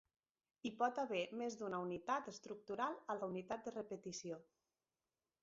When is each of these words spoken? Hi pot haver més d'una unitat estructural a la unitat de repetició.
Hi 0.67 0.69
pot 0.77 1.01
haver 1.03 1.19
més 1.41 1.57
d'una 1.59 1.81
unitat 1.89 2.31
estructural 2.33 2.97
a 3.15 3.19
la 3.21 3.31
unitat 3.35 3.69
de 3.69 3.77
repetició. 3.77 4.43